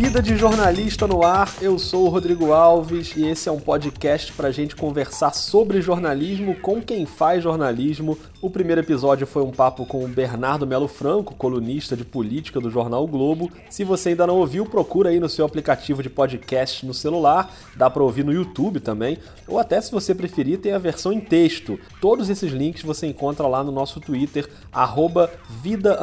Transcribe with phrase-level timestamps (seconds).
[0.00, 4.32] Vida de Jornalista no Ar, eu sou o Rodrigo Alves e esse é um podcast
[4.32, 8.16] para a gente conversar sobre jornalismo com quem faz jornalismo.
[8.40, 12.70] O primeiro episódio foi um papo com o Bernardo Melo Franco, colunista de política do
[12.70, 13.52] jornal o Globo.
[13.68, 17.90] Se você ainda não ouviu, procura aí no seu aplicativo de podcast no celular, dá
[17.90, 21.78] para ouvir no YouTube também, ou até se você preferir, tem a versão em texto.
[22.00, 25.30] Todos esses links você encontra lá no nosso Twitter, arroba
[25.62, 25.98] vida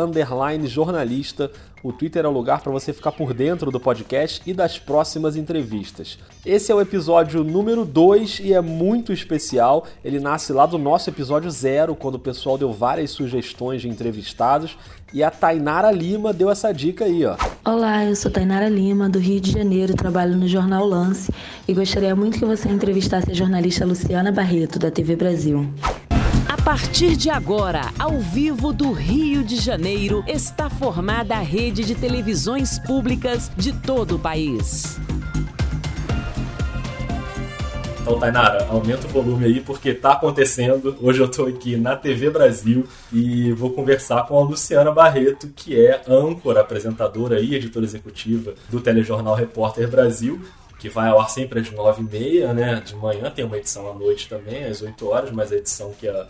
[0.68, 1.52] jornalista.
[1.84, 5.36] O Twitter é o lugar para você ficar por dentro do podcast e das próximas
[5.36, 6.18] entrevistas.
[6.46, 9.86] Esse é o episódio número 2 e é muito especial.
[10.04, 14.76] Ele nasce lá do nosso episódio zero, quando o pessoal deu várias sugestões de entrevistados.
[15.14, 17.38] E a Tainara Lima deu essa dica aí, ó.
[17.64, 21.32] Olá, eu sou Tainara Lima, do Rio de Janeiro, trabalho no Jornal Lance
[21.68, 25.66] e gostaria muito que você entrevistasse a jornalista Luciana Barreto, da TV Brasil.
[26.68, 32.78] Partir de agora, ao vivo do Rio de Janeiro, está formada a rede de televisões
[32.78, 35.00] públicas de todo o país.
[38.02, 40.98] Então, Tainara, aumenta o volume aí porque tá acontecendo.
[41.02, 45.80] Hoje eu tô aqui na TV Brasil e vou conversar com a Luciana Barreto, que
[45.80, 50.42] é âncora, apresentadora e editora executiva do telejornal Repórter Brasil
[50.80, 52.82] que vai ao ar sempre às 9h30, né?
[52.86, 56.08] De manhã, tem uma edição à noite também, às 8 horas, mas a edição que
[56.08, 56.28] a,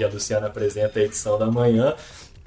[0.00, 1.94] que a Luciana apresenta a edição da manhã.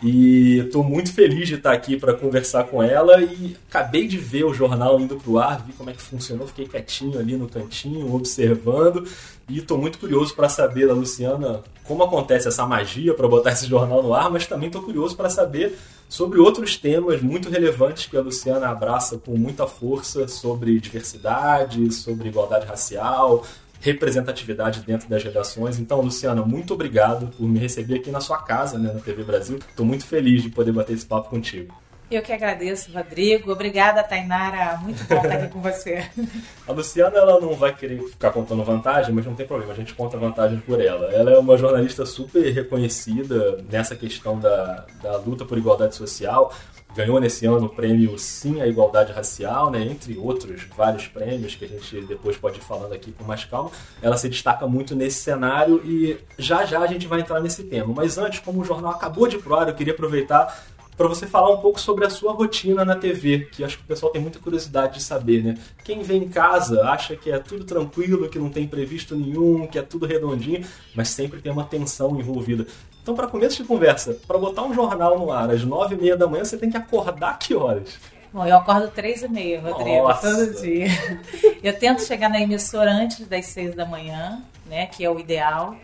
[0.01, 4.43] E estou muito feliz de estar aqui para conversar com ela e acabei de ver
[4.43, 7.47] o jornal indo para o ar, vi como é que funcionou, fiquei quietinho ali no
[7.47, 9.07] cantinho, observando
[9.47, 13.65] e estou muito curioso para saber da Luciana como acontece essa magia para botar esse
[13.67, 15.77] jornal no ar, mas também estou curioso para saber
[16.09, 22.27] sobre outros temas muito relevantes que a Luciana abraça com muita força sobre diversidade, sobre
[22.27, 23.45] igualdade racial,
[23.83, 25.77] representatividade dentro das redações.
[25.77, 29.59] Então, Luciana, muito obrigado por me receber aqui na sua casa, né, na TV Brasil.
[29.69, 31.75] Estou muito feliz de poder bater esse papo contigo.
[32.09, 33.51] Eu que agradeço, Rodrigo.
[33.51, 34.77] Obrigada, Tainara.
[34.77, 36.05] Muito bom estar aqui com você.
[36.65, 39.93] A Luciana ela não vai querer ficar contando vantagem, mas não tem problema, a gente
[39.93, 41.11] conta vantagem por ela.
[41.11, 46.53] Ela é uma jornalista super reconhecida nessa questão da, da luta por igualdade social
[46.95, 51.65] ganhou nesse ano o prêmio Sim à Igualdade Racial, né, entre outros vários prêmios que
[51.65, 53.71] a gente depois pode ir falando aqui com mais calma.
[54.01, 57.93] Ela se destaca muito nesse cenário e já já a gente vai entrar nesse tema.
[57.95, 60.63] Mas antes, como o jornal acabou de pro ar, eu queria aproveitar
[60.95, 63.87] para você falar um pouco sobre a sua rotina na TV, que acho que o
[63.87, 65.57] pessoal tem muita curiosidade de saber, né?
[65.83, 69.79] Quem vem em casa acha que é tudo tranquilo, que não tem previsto nenhum, que
[69.79, 72.67] é tudo redondinho, mas sempre tem uma tensão envolvida.
[73.03, 76.15] Então, para começo de conversa, para botar um jornal no ar às nove e meia
[76.15, 77.99] da manhã, você tem que acordar que horas?
[78.31, 80.31] Bom, eu acordo três e meia, Rodrigo, Nossa.
[80.31, 80.87] todo dia.
[81.61, 85.75] Eu tento chegar na emissora antes das seis da manhã, né, que é o ideal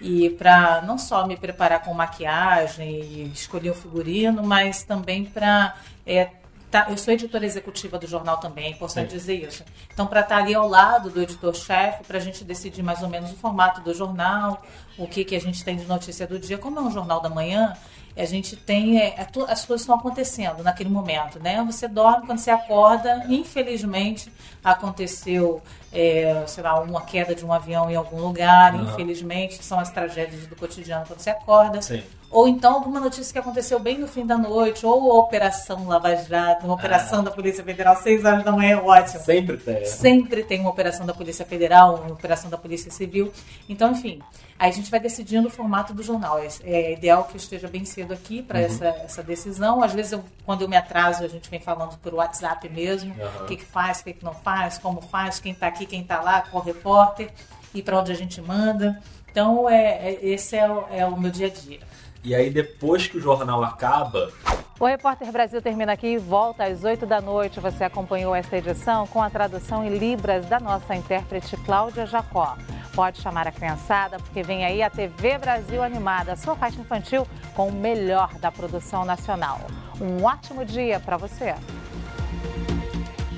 [0.00, 5.74] e para não só me preparar com maquiagem e escolher o figurino, mas também para
[6.06, 6.28] é,
[6.74, 9.16] tá, eu sou editora executiva do jornal também, é importante Sim.
[9.16, 9.64] dizer isso.
[9.92, 13.08] Então, para estar tá ali ao lado do editor-chefe, para a gente decidir mais ou
[13.08, 14.60] menos o formato do jornal,
[14.98, 17.30] o que, que a gente tem de notícia do dia, como é um jornal da
[17.30, 17.76] manhã,
[18.16, 21.62] a gente tem é, é as coisas estão acontecendo naquele momento, né?
[21.64, 24.32] Você dorme quando você acorda, infelizmente
[24.62, 25.60] aconteceu,
[25.92, 28.84] é, sei lá, uma queda de um avião em algum lugar, uhum.
[28.84, 31.82] infelizmente são as tragédias do cotidiano quando você acorda.
[31.82, 32.02] Sim.
[32.30, 36.14] Ou então alguma notícia que aconteceu bem no fim da noite, ou a Operação Lava
[36.16, 37.22] Jato, uma operação ah.
[37.22, 39.20] da Polícia Federal, seis horas da manhã é ótimo.
[39.22, 39.84] Sempre tem.
[39.84, 43.32] Sempre tem uma operação da Polícia Federal, uma operação da Polícia Civil.
[43.68, 44.20] Então, enfim,
[44.58, 46.38] Aí a gente vai decidindo o formato do jornal.
[46.38, 48.64] É, é ideal que eu esteja bem cedo aqui para uhum.
[48.64, 49.82] essa, essa decisão.
[49.82, 53.14] Às vezes, eu, quando eu me atraso, a gente vem falando por WhatsApp mesmo.
[53.14, 53.42] Uhum.
[53.42, 56.02] O que, que faz, o que, que não faz, como faz, quem está aqui, quem
[56.02, 57.30] está lá, qual repórter
[57.74, 59.00] e para onde a gente manda.
[59.30, 61.80] Então, é, é esse é o, é o meu dia a dia.
[62.24, 64.32] E aí, depois que o jornal acaba,
[64.80, 67.60] o Repórter Brasil termina aqui e volta às 8 da noite.
[67.60, 72.56] Você acompanhou esta edição com a tradução em Libras da nossa intérprete Cláudia Jacó.
[72.94, 77.68] Pode chamar a criançada, porque vem aí a TV Brasil Animada, sua faixa infantil com
[77.68, 79.60] o melhor da produção nacional.
[80.00, 81.54] Um ótimo dia para você!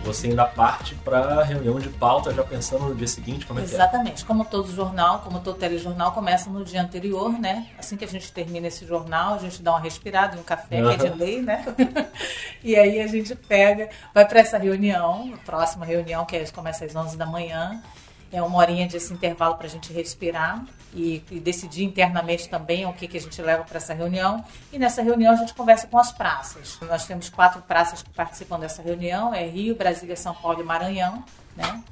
[0.07, 3.63] Você ainda parte para a reunião de pauta já pensando no dia seguinte, como é
[3.65, 4.17] Exatamente.
[4.17, 4.27] Que é?
[4.27, 7.67] Como todo jornal, como todo telejornal, começa no dia anterior, né?
[7.79, 10.97] Assim que a gente termina esse jornal, a gente dá uma respirada um café, uhum.
[10.97, 11.65] que é de lei, né?
[12.63, 16.85] e aí a gente pega, vai para essa reunião, a próxima reunião, que é, começa
[16.85, 17.83] às 11 da manhã,
[18.33, 22.93] é uma horinha desse intervalo para a gente respirar e, e, decidir internamente também o
[22.93, 24.45] que, que a gente leva para essa reunião.
[24.73, 26.79] E nessa reunião a gente conversa com as praças.
[26.83, 31.25] Nós temos quatro praças que participam dessa reunião, é Rio, Brasília, São Paulo e Maranhão,
[31.57, 31.83] né?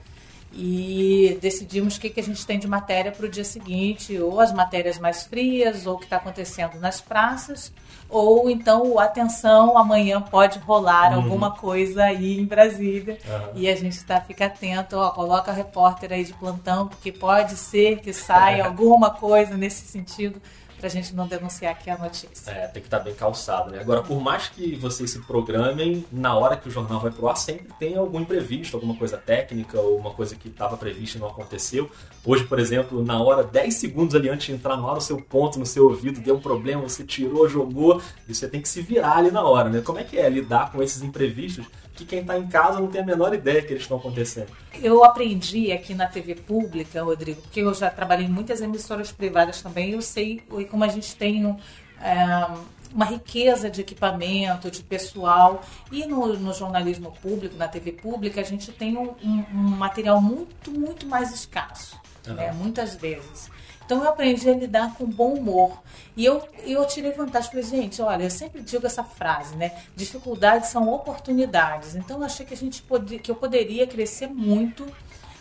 [0.57, 4.41] E decidimos o que, que a gente tem de matéria para o dia seguinte, ou
[4.41, 7.73] as matérias mais frias, ou o que está acontecendo nas praças,
[8.09, 11.25] ou então, atenção, amanhã pode rolar uhum.
[11.25, 13.51] alguma coisa aí em Brasília, uhum.
[13.57, 17.57] e a gente tá, fica atento, ó, coloca a repórter aí de plantão, porque pode
[17.57, 20.41] ser que saia alguma coisa nesse sentido
[20.85, 22.51] pra gente não denunciar aqui a notícia.
[22.51, 23.81] É, tem que estar tá bem calçado, né?
[23.81, 27.39] Agora, por mais que vocês se programem, na hora que o jornal vai pro ar,
[27.39, 31.29] sempre tem algum imprevisto, alguma coisa técnica ou uma coisa que estava prevista e não
[31.29, 31.91] aconteceu.
[32.23, 35.17] Hoje, por exemplo, na hora, 10 segundos ali antes de entrar no ar, o seu
[35.17, 38.83] ponto no seu ouvido deu um problema, você tirou, jogou, e você tem que se
[38.83, 39.81] virar ali na hora, né?
[39.81, 43.01] Como é que é lidar com esses imprevistos que quem está em casa não tem
[43.01, 44.49] a menor ideia que eles estão acontecendo.
[44.83, 49.63] Eu aprendi aqui na TV pública, Rodrigo, porque eu já trabalhei em muitas emissoras privadas
[49.63, 51.57] também, eu sei como a gente tem um,
[52.01, 52.49] é,
[52.93, 58.45] uma riqueza de equipamento, de pessoal, e no, no, jornalismo público, na TV pública, a
[58.45, 62.35] gente tem um, um, um material muito, muito mais escasso, uhum.
[62.35, 63.51] né, muitas vezes.
[63.85, 65.83] Então eu aprendi a lidar com bom humor.
[66.17, 67.51] E eu, eu tirei vantagem.
[67.51, 69.73] Falei, gente, olha, eu sempre digo essa frase, né?
[69.95, 71.95] Dificuldades são oportunidades.
[71.95, 72.83] Então eu achei que, a gente
[73.23, 74.87] que eu poderia crescer muito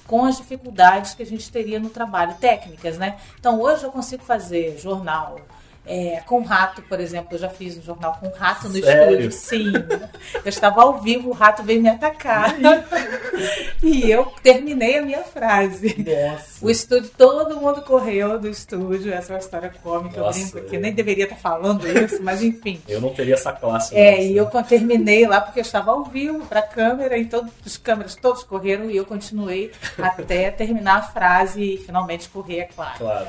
[0.05, 3.17] com as dificuldades que a gente teria no trabalho, técnicas, né?
[3.39, 5.39] Então hoje eu consigo fazer jornal,
[5.85, 9.29] é, com rato, por exemplo, eu já fiz um jornal com rato no Sério?
[9.29, 9.31] estúdio.
[9.31, 9.73] Sim.
[10.43, 12.55] Eu estava ao vivo, o rato veio me atacar.
[13.83, 15.95] e eu terminei a minha frase.
[15.97, 16.65] Nossa.
[16.65, 19.13] O estúdio, todo mundo correu do estúdio.
[19.13, 20.75] Essa é uma história cômica, Nossa, eu brinco aqui.
[20.77, 22.81] Eu nem deveria estar falando isso, mas enfim.
[22.87, 23.95] Eu não teria essa classe.
[23.95, 27.51] É, e eu terminei lá porque eu estava ao vivo para a câmera, e todos
[27.65, 32.65] os câmeras todos correram e eu continuei até terminar a frase e finalmente correr, é
[32.65, 32.97] claro.
[32.97, 33.27] Claro.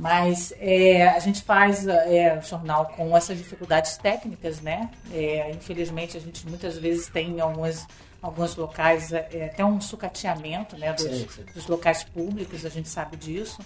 [0.00, 4.90] Mas é, a gente faz é, jornal com essas dificuldades técnicas, né?
[5.12, 7.86] É, infelizmente, a gente muitas vezes tem em alguns,
[8.22, 11.44] alguns locais é, até um sucateamento né, dos, sim, sim.
[11.54, 13.60] dos locais públicos, a gente sabe disso.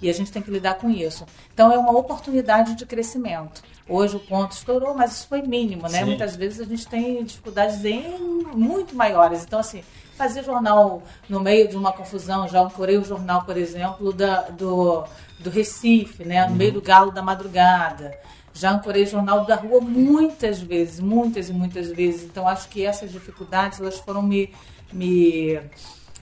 [0.00, 1.26] E a gente tem que lidar com isso.
[1.52, 3.62] Então, é uma oportunidade de crescimento.
[3.88, 6.00] Hoje o ponto estourou, mas isso foi mínimo, né?
[6.00, 6.04] Sim.
[6.04, 8.18] Muitas vezes a gente tem dificuldades bem,
[8.54, 9.42] muito maiores.
[9.44, 9.82] Então, assim,
[10.16, 15.04] fazer jornal no meio de uma confusão, já ancorei o jornal, por exemplo, da, do
[15.38, 16.56] do Recife, né, no uhum.
[16.56, 18.18] meio do galo da madrugada.
[18.52, 22.24] Já ancorei jornal da rua muitas vezes, muitas e muitas vezes.
[22.24, 24.52] Então acho que essas dificuldades elas foram me,
[24.92, 25.60] me,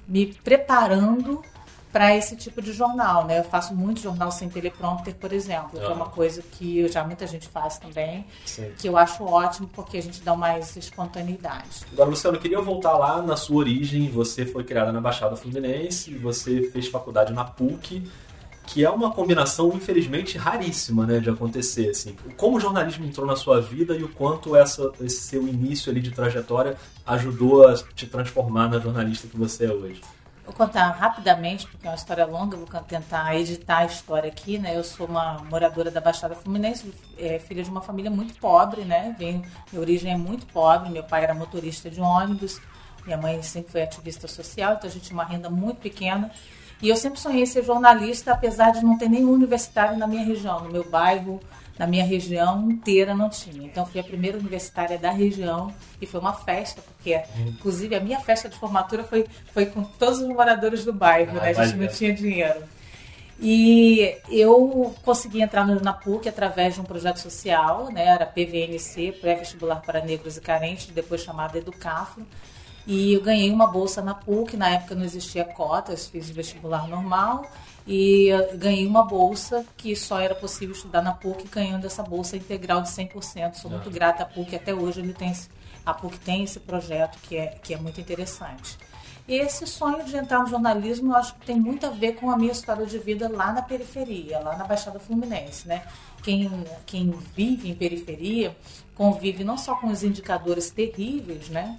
[0.06, 1.42] me preparando
[1.96, 3.38] para esse tipo de jornal, né?
[3.38, 7.26] Eu faço muito jornal sem teleprompter, por exemplo, que é uma coisa que já muita
[7.26, 8.70] gente faz também, Sim.
[8.76, 11.86] que eu acho ótimo porque a gente dá mais espontaneidade.
[11.90, 14.10] Agora, Luciano, eu queria voltar lá na sua origem.
[14.10, 18.06] Você foi criada na Baixada Fluminense, você fez faculdade na PUC
[18.66, 21.90] que é uma combinação, infelizmente, raríssima né, de acontecer.
[21.90, 22.16] Assim.
[22.36, 26.00] Como o jornalismo entrou na sua vida e o quanto essa, esse seu início ali
[26.00, 26.76] de trajetória
[27.06, 30.02] ajudou a te transformar na jornalista que você é hoje?
[30.46, 34.76] Vou contar rapidamente, porque é uma história longa, vou tentar editar a história aqui, né?
[34.76, 39.12] Eu sou uma moradora da Baixada Fluminense, é, filha de uma família muito pobre, né?
[39.18, 42.60] Venho, minha origem é muito pobre, meu pai era motorista de ônibus,
[43.04, 46.30] minha mãe sempre foi ativista social, então a gente tinha uma renda muito pequena.
[46.80, 50.60] E eu sempre sonhei ser jornalista, apesar de não ter nenhum universitário na minha região,
[50.60, 51.40] no meu bairro,
[51.78, 53.66] na minha região inteira não tinha.
[53.66, 58.20] Então fui a primeira universitária da região e foi uma festa, porque inclusive a minha
[58.20, 61.50] festa de formatura foi, foi com todos os moradores do bairro, ah, né?
[61.50, 62.62] A gente não tinha dinheiro.
[63.38, 68.06] E eu consegui entrar na PUC através de um projeto social, né?
[68.06, 72.26] Era PVNC, Pré-Vestibular para Negros e Carentes, depois chamado Educafro.
[72.86, 77.44] E eu ganhei uma bolsa na PUC, na época não existia cotas, fiz vestibular normal
[77.86, 82.82] e ganhei uma bolsa que só era possível estudar na PUC, ganhando essa bolsa integral
[82.82, 83.54] de 100%.
[83.54, 83.92] Sou muito ah.
[83.92, 85.32] grata à PUC, até hoje ele tem,
[85.84, 88.76] a PUC tem esse projeto que é, que é muito interessante.
[89.28, 92.30] E esse sonho de entrar no jornalismo, eu acho que tem muito a ver com
[92.30, 95.82] a minha história de vida lá na periferia, lá na Baixada Fluminense, né?
[96.22, 96.48] Quem,
[96.84, 98.56] quem vive em periferia
[98.94, 101.76] convive não só com os indicadores terríveis, né?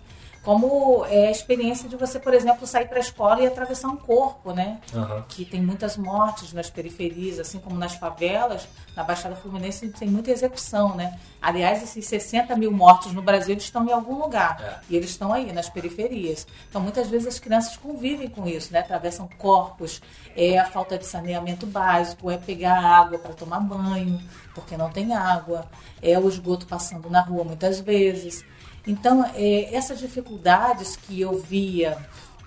[0.48, 3.98] Como é a experiência de você, por exemplo, sair para a escola e atravessar um
[3.98, 4.80] corpo, né?
[4.94, 5.22] Uhum.
[5.28, 8.66] Que tem muitas mortes nas periferias, assim como nas favelas.
[8.96, 11.20] Na Baixada Fluminense tem muita execução, né?
[11.42, 14.58] Aliás, esses 60 mil mortos no Brasil eles estão em algum lugar.
[14.64, 14.80] É.
[14.90, 16.48] E eles estão aí, nas periferias.
[16.70, 18.80] Então, muitas vezes as crianças convivem com isso, né?
[18.80, 20.02] Atravessam corpos,
[20.34, 24.18] é a falta de saneamento básico, é pegar água para tomar banho,
[24.56, 25.66] porque não tem água,
[26.02, 28.46] é o esgoto passando na rua muitas vezes.
[28.88, 31.98] Então, é, essas dificuldades que eu via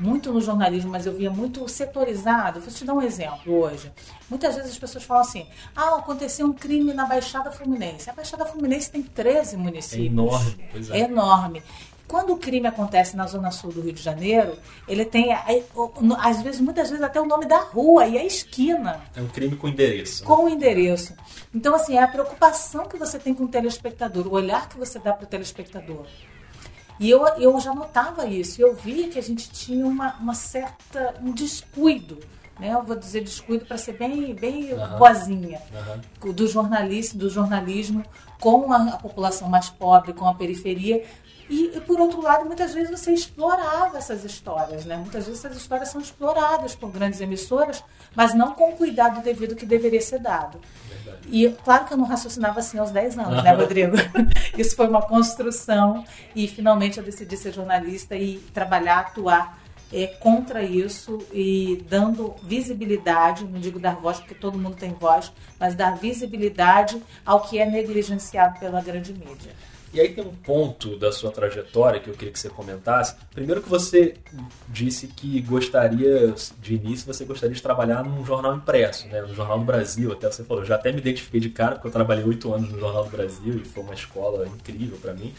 [0.01, 2.59] muito no jornalismo, mas eu via muito setorizado.
[2.59, 3.93] Vou te dar um exemplo hoje.
[4.31, 8.09] Muitas vezes as pessoas falam assim: ah, aconteceu um crime na Baixada Fluminense.
[8.09, 10.07] A Baixada Fluminense tem 13 municípios.
[10.07, 10.99] É enorme, pois é.
[10.99, 11.63] é enorme.
[12.11, 16.61] Quando o crime acontece na zona sul do Rio de Janeiro, ele tem, às vezes,
[16.61, 19.01] muitas vezes até o nome da rua e a esquina.
[19.15, 20.23] É um crime com endereço.
[20.23, 20.27] Né?
[20.27, 21.15] Com endereço.
[21.55, 24.99] Então, assim, é a preocupação que você tem com o telespectador, o olhar que você
[24.99, 26.05] dá para o telespectador.
[26.99, 31.15] E eu, eu já notava isso, eu via que a gente tinha uma, uma certa,
[31.23, 32.19] um descuido
[32.61, 32.75] né?
[32.75, 34.99] Eu vou dizer descuido para ser bem, bem uhum.
[34.99, 35.63] boazinha
[36.23, 36.33] uhum.
[36.33, 38.05] do jornalista, do jornalismo
[38.39, 41.03] com a, a, população mais pobre, com a periferia.
[41.51, 44.97] E, e, por outro lado, muitas vezes você explorava essas histórias, né?
[44.97, 47.83] Muitas vezes essas histórias são exploradas por grandes emissoras,
[48.15, 50.61] mas não com o cuidado devido que deveria ser dado.
[50.89, 51.19] Verdade.
[51.29, 53.97] E claro que eu não raciocinava assim aos 10 anos, né, Rodrigo?
[54.57, 56.05] Isso foi uma construção
[56.37, 59.59] e finalmente eu decidi ser jornalista e trabalhar, atuar
[59.93, 65.33] é, contra isso e dando visibilidade, não digo dar voz porque todo mundo tem voz,
[65.59, 69.53] mas dar visibilidade ao que é negligenciado pela grande mídia.
[69.93, 73.17] E aí tem um ponto da sua trajetória que eu queria que você comentasse.
[73.35, 74.15] Primeiro que você
[74.69, 79.21] disse que gostaria, de início, você gostaria de trabalhar num jornal impresso, né?
[79.21, 80.65] no Jornal do Brasil, até você falou.
[80.65, 83.61] Já até me identifiquei de cara, porque eu trabalhei oito anos no Jornal do Brasil
[83.61, 85.35] e foi uma escola incrível para mim.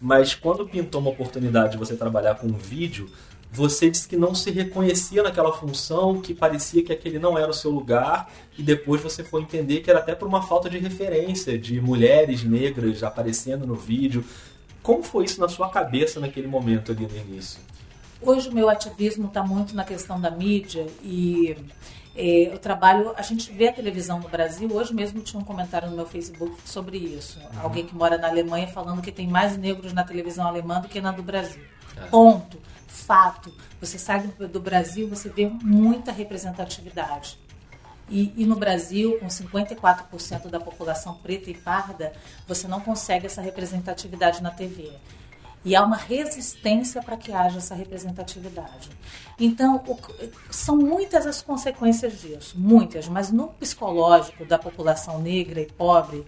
[0.00, 3.10] Mas quando pintou uma oportunidade de você trabalhar com vídeo,
[3.50, 7.54] você disse que não se reconhecia naquela função, que parecia que aquele não era o
[7.54, 11.58] seu lugar, e depois você foi entender que era até por uma falta de referência
[11.58, 14.24] de mulheres negras aparecendo no vídeo.
[14.82, 17.60] Como foi isso na sua cabeça naquele momento ali no início?
[18.20, 21.56] Hoje o meu ativismo está muito na questão da mídia e
[22.16, 25.88] é, eu trabalho, a gente vê a televisão no Brasil, hoje mesmo tinha um comentário
[25.88, 27.38] no meu Facebook sobre isso.
[27.38, 27.60] Uhum.
[27.62, 31.00] Alguém que mora na Alemanha falando que tem mais negros na televisão alemã do que
[31.00, 31.62] na do Brasil.
[31.96, 32.06] É.
[32.06, 32.58] Ponto
[32.88, 33.54] fato.
[33.80, 37.38] Você sai do, do Brasil, você vê muita representatividade.
[38.10, 42.12] E, e, no Brasil, com 54% da população preta e parda,
[42.46, 44.90] você não consegue essa representatividade na TV.
[45.64, 48.88] E há uma resistência para que haja essa representatividade.
[49.38, 49.98] Então, o,
[50.50, 56.24] são muitas as consequências disso, muitas, mas no psicológico da população negra e pobre,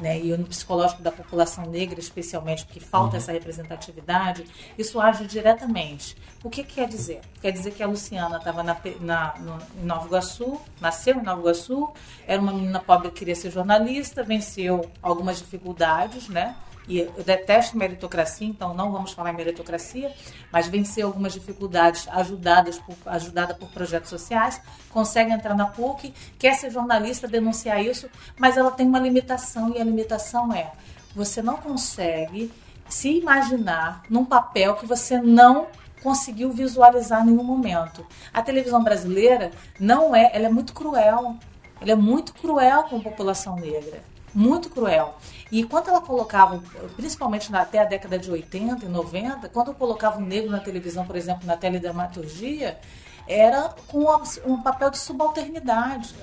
[0.00, 3.16] né, e no psicológico da população negra, especialmente, porque falta uhum.
[3.18, 4.44] essa representatividade,
[4.78, 6.16] isso age diretamente.
[6.42, 7.20] O que, que quer dizer?
[7.40, 9.34] Quer dizer que a Luciana estava na, na,
[9.80, 11.92] em Nova Iguaçu, nasceu em Nova Iguaçu,
[12.26, 16.56] era uma menina pobre que queria ser jornalista, venceu algumas dificuldades, né?
[16.88, 20.12] E eu detesto meritocracia, então não vamos falar em meritocracia,
[20.52, 24.60] mas vencer algumas dificuldades ajudadas por, ajudada por projetos sociais,
[24.90, 29.80] consegue entrar na PUC, quer ser jornalista, denunciar isso, mas ela tem uma limitação, e
[29.80, 30.72] a limitação é
[31.14, 32.52] você não consegue
[32.88, 35.68] se imaginar num papel que você não
[36.02, 38.06] conseguiu visualizar em nenhum momento.
[38.32, 41.36] A televisão brasileira não é, ela é muito cruel.
[41.80, 44.02] Ela é muito cruel com a população negra
[44.34, 45.16] muito cruel.
[45.50, 46.62] E quando ela colocava,
[46.96, 51.16] principalmente até a década de 80 e 90, quando colocava um negro na televisão, por
[51.16, 52.78] exemplo, na teledramaturgia,
[53.26, 54.04] era com
[54.46, 56.14] um papel de subalternidade.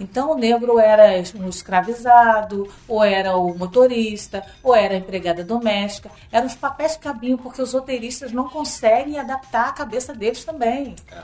[0.00, 6.10] Então o negro era um escravizado, ou era o motorista, ou era a empregada doméstica.
[6.30, 10.96] Eram os papéis que cabiam, porque os roteiristas não conseguem adaptar a cabeça deles também.
[11.10, 11.22] É.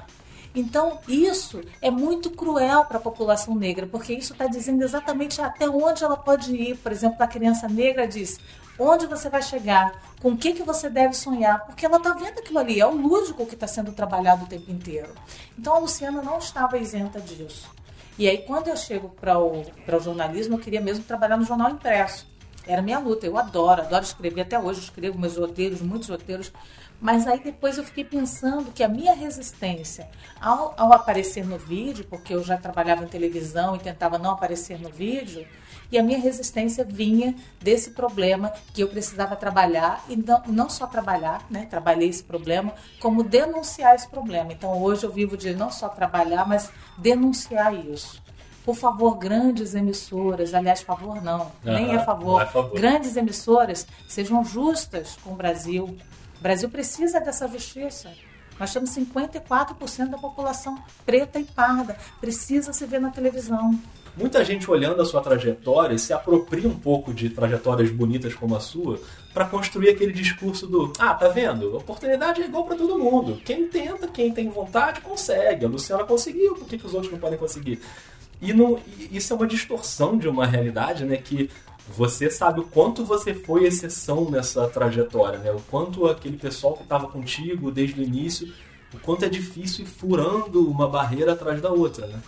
[0.55, 5.69] Então, isso é muito cruel para a população negra, porque isso está dizendo exatamente até
[5.69, 6.77] onde ela pode ir.
[6.79, 8.41] Por exemplo, a criança negra diz
[8.79, 12.39] onde você vai chegar, com o que, que você deve sonhar, porque ela está vendo
[12.39, 15.09] aquilo ali, é o lúdico que está sendo trabalhado o tempo inteiro.
[15.59, 17.69] Então, a Luciana não estava isenta disso.
[18.17, 21.71] E aí, quando eu chego para o, o jornalismo, eu queria mesmo trabalhar no jornal
[21.71, 22.27] impresso.
[22.67, 26.53] Era minha luta, eu adoro, adoro escrever, até hoje escrevo meus roteiros, muitos roteiros,
[27.01, 30.09] mas aí depois eu fiquei pensando que a minha resistência
[30.41, 34.81] ao, ao, aparecer no vídeo, porque eu já trabalhava em televisão e tentava não aparecer
[34.81, 35.47] no vídeo,
[35.91, 40.87] e a minha resistência vinha desse problema que eu precisava trabalhar, e não, não só
[40.87, 41.67] trabalhar, né?
[41.71, 44.53] Trabalhei esse problema, como denunciar esse problema.
[44.53, 48.21] Então hoje eu vivo de não só trabalhar, mas denunciar isso.
[48.69, 52.43] Por favor, grandes emissoras, aliás, favor não, uhum, nem é favor.
[52.43, 52.75] É favor.
[52.75, 55.97] Grandes emissoras sejam justas com o Brasil,
[56.39, 58.13] o Brasil precisa dessa justiça.
[58.59, 61.97] Nós temos 54% da população preta e parda.
[62.21, 63.79] Precisa se ver na televisão.
[64.17, 68.61] Muita gente olhando a sua trajetória se apropria um pouco de trajetórias bonitas como a
[68.61, 69.01] sua
[69.33, 71.77] para construir aquele discurso do ah, tá vendo?
[71.77, 73.41] Oportunidade é igual para todo mundo.
[73.45, 75.65] Quem tenta, quem tem vontade, consegue.
[75.65, 77.81] A Luciana conseguiu, por que, que os outros não podem conseguir?
[78.41, 78.79] E não,
[79.11, 81.49] isso é uma distorção de uma realidade né, que
[81.97, 85.51] você sabe o quanto você foi exceção nessa trajetória, né?
[85.51, 88.53] O quanto aquele pessoal que estava contigo desde o início,
[88.93, 92.21] o quanto é difícil ir furando uma barreira atrás da outra, né?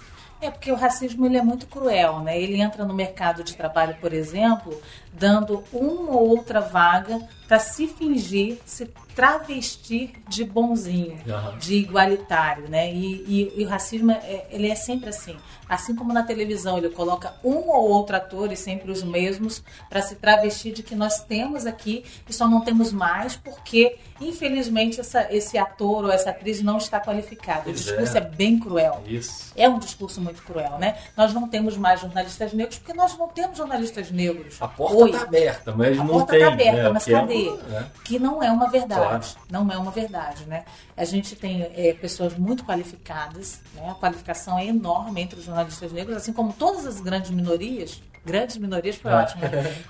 [0.43, 2.41] É porque o racismo ele é muito cruel, né?
[2.41, 4.81] Ele entra no mercado de trabalho, por exemplo,
[5.13, 11.59] dando uma ou outra vaga para se fingir, se travestir de bonzinho, uhum.
[11.59, 12.91] de igualitário, né?
[12.91, 15.37] E, e, e o racismo é, ele é sempre assim.
[15.71, 20.03] Assim como na televisão ele coloca um ou outro ator e sempre os mesmos para
[20.03, 25.33] se travestir de que nós temos aqui e só não temos mais porque infelizmente essa,
[25.33, 27.71] esse ator ou essa atriz não está qualificado.
[27.71, 28.19] O discurso é.
[28.19, 29.01] é bem cruel.
[29.07, 29.53] Isso.
[29.55, 30.99] É um discurso muito cruel, né?
[31.17, 34.61] Nós não temos mais jornalistas negros porque nós não temos jornalistas negros.
[34.61, 36.43] A porta está aberta, mas a não porta tem.
[36.43, 36.91] A porta está aberta, né?
[36.91, 37.77] mas cadê?
[37.77, 37.87] É.
[38.05, 39.01] Que não é uma verdade.
[39.01, 39.25] Claro.
[39.49, 40.65] Não é uma verdade, né?
[40.97, 43.89] A gente tem é, pessoas muito qualificadas, né?
[43.89, 45.60] A qualificação é enorme entre os jornalistas
[45.93, 49.21] negros, assim como todas as grandes minorias grandes minorias foi ah.
[49.21, 49.43] ótimo.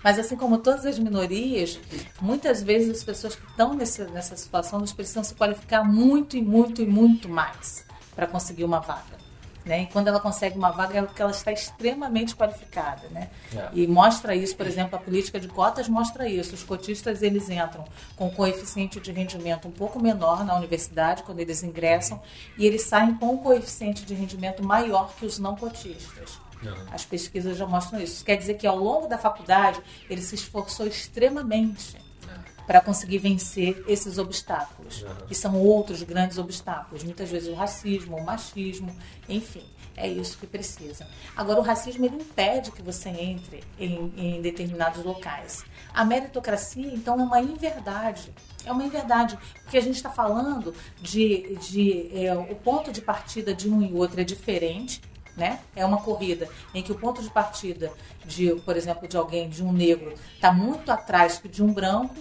[0.02, 1.78] Mas assim como todas as minorias,
[2.20, 6.42] muitas vezes as pessoas que estão nessa, nessa situação elas precisam se qualificar muito e
[6.42, 7.84] muito e muito mais
[8.14, 9.19] para conseguir uma vaga.
[9.64, 9.82] Né?
[9.82, 13.28] E quando ela consegue uma vaga é porque ela está extremamente qualificada, né?
[13.54, 13.68] É.
[13.74, 16.54] E mostra isso, por exemplo, a política de cotas mostra isso.
[16.54, 17.84] Os cotistas eles entram
[18.16, 22.22] com um coeficiente de rendimento um pouco menor na universidade quando eles ingressam
[22.56, 26.38] e eles saem com um coeficiente de rendimento maior que os não cotistas.
[26.62, 26.86] Uhum.
[26.92, 28.24] As pesquisas já mostram isso.
[28.24, 31.98] Quer dizer que ao longo da faculdade ele se esforçou extremamente
[32.70, 35.26] para conseguir vencer esses obstáculos, uhum.
[35.26, 38.94] que são outros grandes obstáculos, muitas vezes o racismo, o machismo,
[39.28, 39.64] enfim,
[39.96, 41.04] é isso que precisa.
[41.36, 45.64] Agora, o racismo ele impede que você entre em, em determinados locais.
[45.92, 48.32] A meritocracia, então, é uma inverdade.
[48.64, 50.72] É uma inverdade, porque a gente está falando
[51.02, 55.02] de, de é, o ponto de partida de um e outro é diferente,
[55.36, 55.58] né?
[55.74, 57.92] É uma corrida em que o ponto de partida
[58.24, 62.14] de, por exemplo, de alguém, de um negro, está muito atrás que de um branco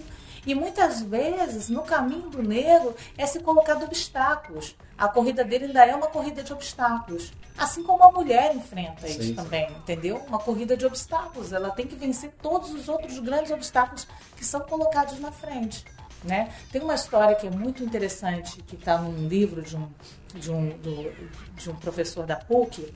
[0.46, 4.74] e muitas vezes, no caminho do negro, é se colocar obstáculos.
[4.96, 7.32] A corrida dele ainda é uma corrida de obstáculos.
[7.56, 9.74] Assim como a mulher enfrenta isso sim, também, sim.
[9.76, 10.16] entendeu?
[10.28, 11.52] Uma corrida de obstáculos.
[11.52, 14.06] Ela tem que vencer todos os outros grandes obstáculos
[14.36, 15.84] que são colocados na frente.
[16.24, 16.52] Né?
[16.70, 19.88] Tem uma história que é muito interessante, que está num livro de um,
[20.34, 21.12] de, um, do,
[21.54, 22.94] de um professor da PUC,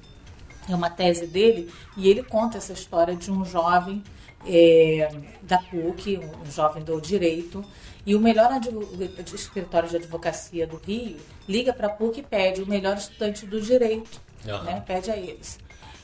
[0.69, 4.03] é uma tese dele, e ele conta essa história de um jovem
[4.47, 5.11] é,
[5.43, 7.65] da PUC, um jovem do direito,
[8.07, 8.51] e o melhor
[9.35, 11.17] escritório de advocacia do Rio
[11.49, 14.63] liga para a PUC e pede o melhor estudante do direito, uhum.
[14.65, 14.83] né?
[14.87, 15.59] pede a eles.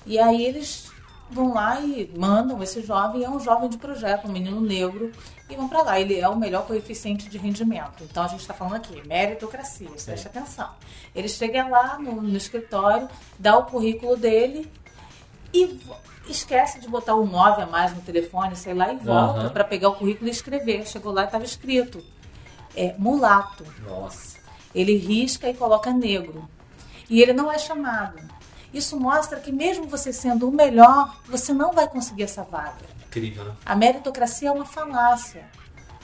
[0.06, 0.90] E aí eles
[1.30, 5.12] vão lá e mandam esse jovem, é um jovem de projeto, um menino negro,
[5.48, 6.00] e vão para lá.
[6.00, 8.02] Ele é o melhor coeficiente de rendimento.
[8.02, 10.70] Então a gente está falando aqui, meritocracia, preste atenção.
[11.14, 14.70] Ele chega lá no, no escritório, dá o currículo dele
[15.52, 15.80] e
[16.28, 19.50] esquece de botar o 9 a mais no telefone, sei lá, e volta uhum.
[19.50, 20.86] para pegar o currículo e escrever.
[20.86, 22.02] Chegou lá e estava escrito.
[22.76, 23.64] É mulato.
[23.88, 24.38] Nossa.
[24.74, 26.48] Ele risca e coloca negro.
[27.08, 28.20] E ele não é chamado.
[28.72, 32.86] Isso mostra que mesmo você sendo o melhor, você não vai conseguir essa vaga.
[33.06, 33.54] Incrível, né?
[33.66, 35.44] A meritocracia é uma falácia.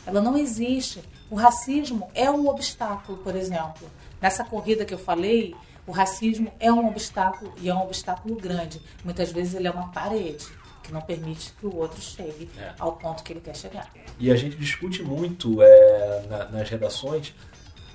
[0.05, 1.02] Ela não existe.
[1.31, 3.88] O racismo é um obstáculo, por exemplo.
[4.20, 5.55] Nessa corrida que eu falei,
[5.87, 8.81] o racismo é um obstáculo e é um obstáculo grande.
[9.05, 10.46] Muitas vezes ele é uma parede
[10.83, 12.72] que não permite que o outro chegue é.
[12.79, 13.90] ao ponto que ele quer chegar.
[14.18, 17.35] E a gente discute muito é, na, nas redações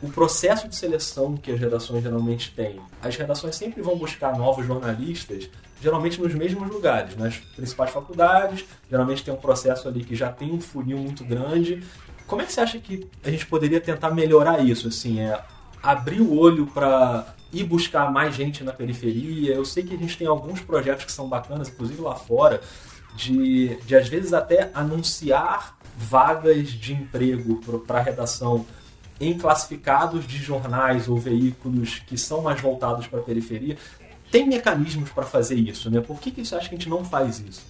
[0.01, 2.79] o processo de seleção que as redações geralmente têm.
[3.01, 5.49] As redações sempre vão buscar novos jornalistas,
[5.81, 10.51] geralmente nos mesmos lugares, nas principais faculdades, geralmente tem um processo ali que já tem
[10.51, 11.83] um funil muito grande.
[12.25, 14.87] Como é que você acha que a gente poderia tentar melhorar isso?
[14.87, 15.39] Assim, é
[15.83, 19.53] abrir o olho para ir buscar mais gente na periferia.
[19.53, 22.61] Eu sei que a gente tem alguns projetos que são bacanas, inclusive lá fora,
[23.15, 28.65] de, de às vezes até anunciar vagas de emprego para a redação
[29.21, 33.77] em classificados de jornais ou veículos que são mais voltados para a periferia.
[34.31, 36.01] Tem mecanismos para fazer isso, né?
[36.01, 37.65] Por que, que você acha que a gente não faz isso?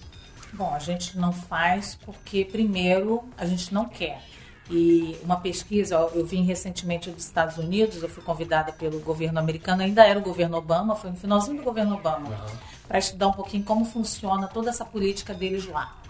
[0.54, 4.22] Bom, a gente não faz porque, primeiro, a gente não quer.
[4.70, 9.82] E uma pesquisa, eu vim recentemente dos Estados Unidos, eu fui convidada pelo governo americano,
[9.82, 12.58] ainda era o governo Obama, foi no finalzinho do governo Obama, uhum.
[12.88, 16.01] para estudar um pouquinho como funciona toda essa política deles lá.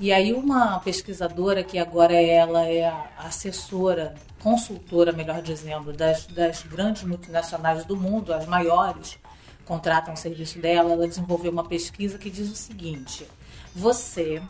[0.00, 6.62] E aí uma pesquisadora que agora ela é a assessora, consultora, melhor dizendo, das, das
[6.62, 9.18] grandes multinacionais do mundo, as maiores,
[9.64, 13.26] contratam o serviço dela, ela desenvolveu uma pesquisa que diz o seguinte:
[13.74, 14.40] você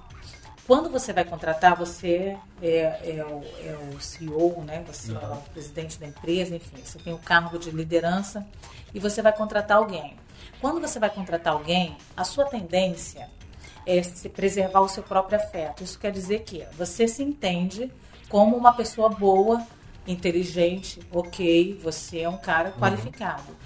[0.68, 4.84] quando você vai contratar, você é, é, o, é o, CEO, né?
[4.87, 5.18] você uhum.
[5.18, 8.46] é o presidente da empresa, enfim, você tem o cargo de liderança
[8.92, 10.14] e você vai contratar alguém.
[10.61, 13.30] Quando você vai contratar alguém, a sua tendência
[13.88, 15.83] é se preservar o seu próprio afeto.
[15.83, 17.90] Isso quer dizer que você se entende
[18.29, 19.66] como uma pessoa boa,
[20.07, 22.81] inteligente, ok, você é um cara uhum.
[22.81, 23.57] qualificado.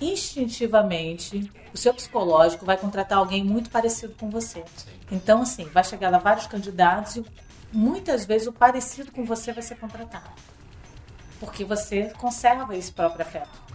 [0.00, 4.62] instintivamente, o seu psicológico vai contratar alguém muito parecido com você.
[4.76, 4.90] Sim.
[5.10, 7.24] Então, assim, vai chegar lá vários candidatos e
[7.72, 10.28] muitas vezes o parecido com você vai ser contratado.
[11.40, 13.65] Porque você conserva esse próprio afeto.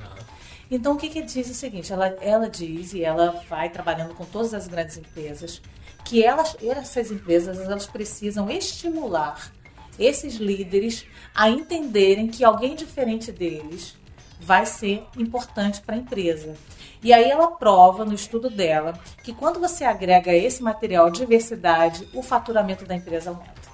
[0.72, 4.16] Então, o que, que diz é o seguinte: ela, ela diz, e ela vai trabalhando
[4.16, 5.62] com todas as grandes empresas,
[6.06, 9.52] que elas, essas empresas elas precisam estimular
[10.00, 11.06] esses líderes
[11.36, 13.98] a entenderem que alguém diferente deles
[14.40, 16.56] vai ser importante para a empresa.
[17.04, 22.24] E aí ela prova no estudo dela que quando você agrega esse material diversidade, o
[22.24, 23.70] faturamento da empresa aumenta.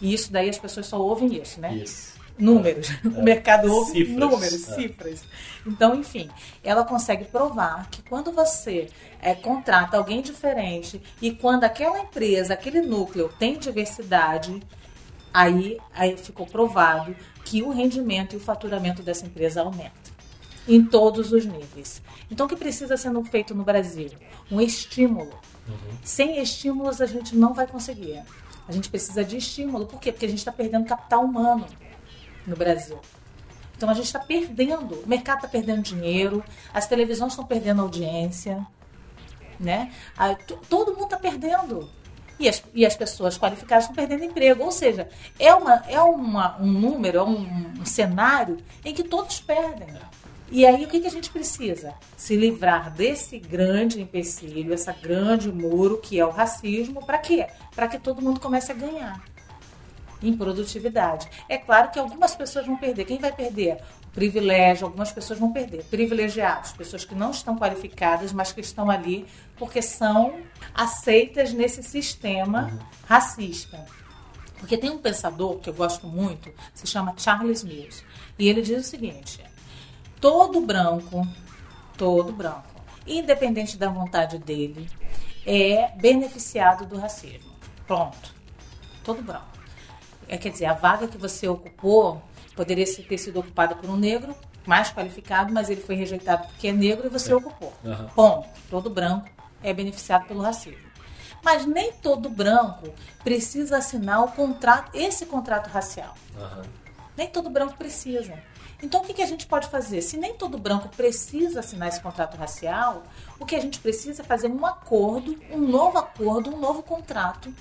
[0.00, 1.74] E isso daí as pessoas só ouvem isso, né?
[1.74, 2.11] Isso.
[2.42, 2.90] Números.
[2.90, 3.08] É.
[3.08, 4.16] O mercado ouve cifras.
[4.16, 4.74] números, é.
[4.74, 5.24] cifras.
[5.66, 6.28] Então, enfim,
[6.62, 8.88] ela consegue provar que quando você
[9.20, 14.60] é, contrata alguém diferente e quando aquela empresa, aquele núcleo tem diversidade,
[15.32, 20.12] aí, aí ficou provado que o rendimento e o faturamento dessa empresa aumenta
[20.66, 22.02] em todos os níveis.
[22.30, 24.10] Então, o que precisa ser feito no Brasil?
[24.50, 25.32] Um estímulo.
[25.68, 25.96] Uhum.
[26.02, 28.22] Sem estímulos, a gente não vai conseguir.
[28.66, 29.86] A gente precisa de estímulo.
[29.86, 30.12] Por quê?
[30.12, 31.66] Porque a gente está perdendo capital humano
[32.46, 32.98] no Brasil.
[33.76, 34.94] Então, a gente está perdendo.
[35.02, 38.66] O mercado está perdendo dinheiro, as televisões estão perdendo audiência.
[39.60, 39.92] Né?
[40.68, 41.88] todo mundo está perdendo
[42.42, 44.64] e as, e as pessoas qualificadas estão perdendo emprego.
[44.64, 49.40] Ou seja, é, uma, é uma, um número, é um, um cenário em que todos
[49.40, 49.88] perdem.
[50.50, 51.94] E aí o que, que a gente precisa?
[52.16, 57.46] Se livrar desse grande empecilho, essa grande muro que é o racismo, para quê?
[57.74, 59.31] Para que todo mundo comece a ganhar
[60.22, 61.28] em produtividade.
[61.48, 63.04] É claro que algumas pessoas vão perder.
[63.04, 63.78] Quem vai perder?
[64.14, 65.84] privilégio, algumas pessoas vão perder.
[65.84, 70.40] Privilegiados, pessoas que não estão qualificadas, mas que estão ali porque são
[70.74, 72.78] aceitas nesse sistema uhum.
[73.06, 73.84] racista.
[74.58, 78.04] Porque tem um pensador que eu gosto muito, se chama Charles Mills,
[78.38, 79.42] e ele diz o seguinte:
[80.20, 81.26] todo branco,
[81.96, 84.88] todo branco, independente da vontade dele,
[85.44, 87.50] é beneficiado do racismo.
[87.86, 88.32] Pronto.
[89.02, 89.61] Todo branco.
[90.28, 92.22] É, quer dizer, a vaga que você ocupou
[92.54, 94.34] Poderia ter sido ocupada por um negro
[94.66, 97.36] mais qualificado, mas ele foi rejeitado porque é negro e você é.
[97.36, 97.72] ocupou.
[97.82, 98.08] Uhum.
[98.14, 98.48] Ponto.
[98.68, 99.28] Todo branco
[99.62, 100.92] é beneficiado pelo racismo.
[101.42, 102.92] Mas nem todo branco
[103.24, 106.14] precisa assinar o contrato, esse contrato racial.
[106.36, 106.62] Uhum.
[107.16, 108.38] Nem todo branco precisa.
[108.82, 110.02] Então, o que, que a gente pode fazer?
[110.02, 113.04] Se nem todo branco precisa assinar esse contrato racial,
[113.38, 117.52] o que a gente precisa é fazer um acordo, um novo acordo, um novo contrato,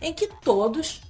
[0.00, 1.02] em que todos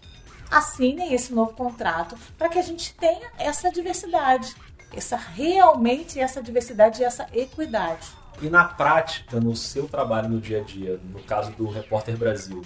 [0.52, 4.54] assinem esse novo contrato para que a gente tenha essa diversidade,
[4.94, 8.06] essa realmente essa diversidade e essa equidade.
[8.40, 12.62] E na prática, no seu trabalho no dia a dia, no caso do Repórter Brasil,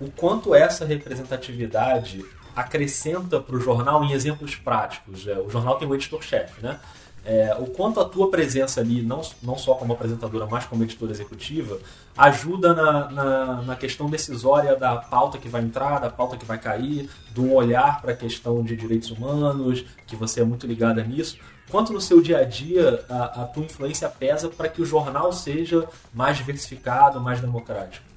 [0.00, 5.26] o quanto essa representatividade acrescenta para o jornal em exemplos práticos?
[5.26, 6.78] É, o jornal tem um editor-chefe, né?
[7.24, 11.10] É, o quanto a tua presença ali, não, não só como apresentadora, mas como editora
[11.10, 11.78] executiva,
[12.16, 16.58] ajuda na, na, na, questão decisória da pauta que vai entrar, da pauta que vai
[16.58, 21.38] cair, um olhar para a questão de direitos humanos, que você é muito ligada nisso.
[21.70, 25.32] Quanto no seu dia a dia a, a tua influência pesa para que o jornal
[25.32, 28.13] seja mais diversificado, mais democrático?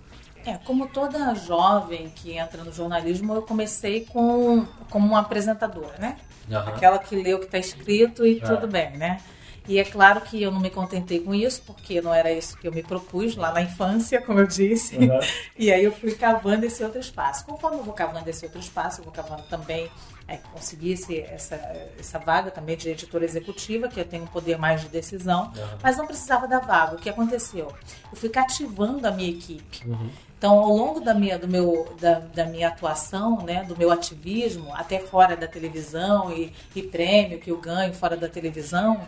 [0.48, 6.16] É, como toda jovem que entra no jornalismo, eu comecei com, como uma apresentadora, né?
[6.50, 6.58] Uhum.
[6.58, 8.40] Aquela que lê o que está escrito e é.
[8.40, 9.20] tudo bem, né?
[9.68, 12.66] E é claro que eu não me contentei com isso, porque não era isso que
[12.66, 14.96] eu me propus lá na infância, como eu disse.
[14.96, 15.20] Uhum.
[15.60, 17.46] E aí eu fui cavando esse outro espaço.
[17.46, 19.92] Conforme eu vou cavando esse outro espaço, eu vou cavando também,
[20.28, 21.56] é, consegui esse, essa,
[22.00, 25.78] essa vaga também de editora executiva, que eu tenho um poder mais de decisão, uhum.
[25.84, 26.96] mas não precisava da vaga.
[26.96, 27.74] O que aconteceu?
[28.10, 29.86] Eu fui cativando a minha equipe.
[29.86, 30.10] Uhum.
[30.38, 34.72] Então, ao longo da minha, do meu, da, da, minha atuação, né, do meu ativismo,
[34.74, 39.08] até fora da televisão e, e prêmio que eu ganho fora da televisão,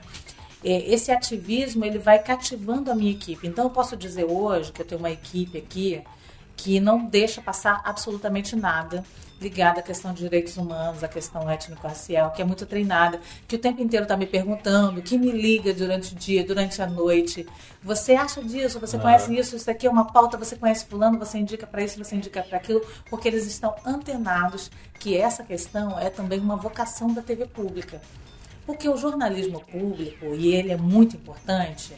[0.64, 3.48] é, esse ativismo ele vai cativando a minha equipe.
[3.48, 6.02] Então, eu posso dizer hoje que eu tenho uma equipe aqui
[6.58, 9.04] que não deixa passar absolutamente nada
[9.40, 13.60] ligada à questão de direitos humanos, à questão étnico-racial, que é muito treinada, que o
[13.60, 17.48] tempo inteiro está me perguntando, que me liga durante o dia, durante a noite.
[17.82, 18.80] Você acha disso?
[18.80, 19.00] Você ah.
[19.00, 19.56] conhece isso?
[19.56, 22.58] Isso aqui é uma pauta, você conhece fulano, você indica para isso, você indica para
[22.58, 28.02] aquilo, porque eles estão antenados que essa questão é também uma vocação da TV pública.
[28.66, 31.94] Porque o jornalismo público, e ele é muito importante,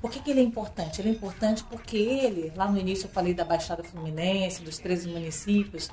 [0.00, 1.00] por que, que, ele é importante?
[1.00, 5.08] Ele é importante porque ele, lá no início eu falei da Baixada Fluminense, dos 13
[5.08, 5.90] municípios,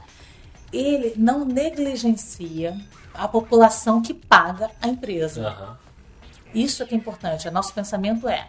[0.71, 2.77] ele não negligencia
[3.13, 5.49] a população que paga a empresa.
[5.49, 5.88] Uhum.
[6.53, 7.47] Isso é que é importante.
[7.47, 8.47] O nosso pensamento é: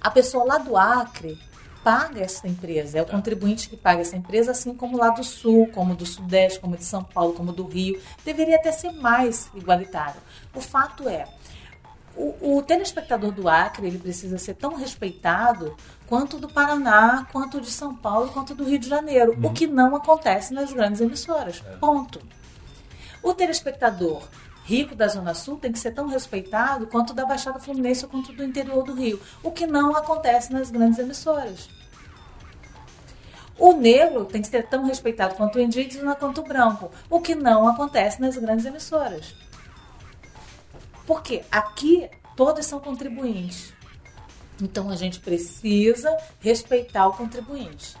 [0.00, 1.38] a pessoa lá do Acre
[1.82, 3.12] paga essa empresa, é o tá.
[3.12, 6.84] contribuinte que paga essa empresa, assim como lá do Sul, como do Sudeste, como de
[6.84, 8.00] São Paulo, como do Rio.
[8.24, 10.20] Deveria até ser mais igualitário.
[10.54, 11.24] O fato é,
[12.18, 15.76] o, o, telespectador do Acre ele precisa ser tão respeitado
[16.08, 19.46] quanto do Paraná, quanto de São Paulo, quanto do Rio de Janeiro, uhum.
[19.46, 21.62] o que não acontece nas grandes emissoras.
[21.64, 21.76] É.
[21.76, 22.20] Ponto.
[23.22, 24.26] O telespectador
[24.64, 28.32] rico da Zona Sul tem que ser tão respeitado quanto da Baixada Fluminense ou quanto
[28.32, 31.70] do interior do Rio, o que não acontece nas grandes emissoras.
[33.58, 37.34] O negro tem que ser tão respeitado quanto o indígena quanto o branco, o que
[37.34, 39.34] não acontece nas grandes emissoras.
[41.08, 43.72] Porque aqui todos são contribuintes.
[44.60, 47.96] Então a gente precisa respeitar o contribuinte.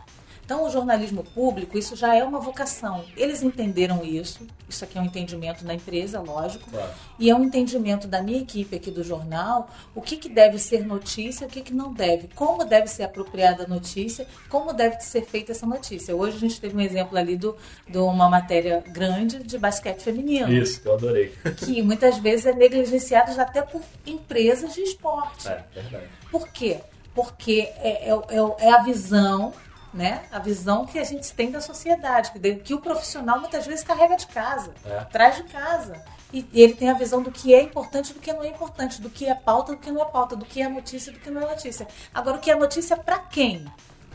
[0.48, 3.04] Então, o jornalismo público, isso já é uma vocação.
[3.14, 4.46] Eles entenderam isso.
[4.66, 6.70] Isso aqui é um entendimento da empresa, lógico.
[6.70, 6.90] Claro.
[7.18, 10.86] E é um entendimento da minha equipe aqui do jornal, o que, que deve ser
[10.86, 15.26] notícia, o que, que não deve, como deve ser apropriada a notícia, como deve ser
[15.26, 16.16] feita essa notícia.
[16.16, 17.54] Hoje a gente teve um exemplo ali do,
[17.86, 20.50] de uma matéria grande de basquete feminino.
[20.50, 21.34] Isso, que eu adorei.
[21.58, 25.46] Que muitas vezes é negligenciado até por empresas de esporte.
[25.46, 26.08] É, verdade.
[26.30, 26.78] Por quê?
[27.14, 29.52] Porque é, é, é, é a visão
[29.92, 30.24] né?
[30.30, 34.16] A visão que a gente tem da sociedade, que, que o profissional muitas vezes carrega
[34.16, 35.04] de casa, é.
[35.04, 36.02] traz de casa.
[36.32, 39.00] E, e ele tem a visão do que é importante do que não é importante,
[39.00, 41.30] do que é pauta do que não é pauta, do que é notícia do que
[41.30, 41.88] não é notícia.
[42.12, 43.64] Agora, o que é notícia para quem?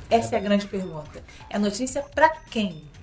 [0.09, 1.23] Essa é a grande pergunta.
[1.49, 2.93] É notícia para quem?